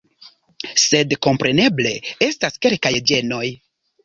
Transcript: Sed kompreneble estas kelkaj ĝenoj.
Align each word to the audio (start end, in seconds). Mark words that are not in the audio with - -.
Sed 0.83 1.13
kompreneble 1.25 1.93
estas 2.29 2.57
kelkaj 2.67 2.95
ĝenoj. 3.13 3.45